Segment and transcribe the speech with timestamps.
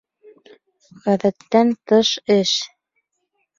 [1.03, 2.57] —Ғәҙәттән тыш эш.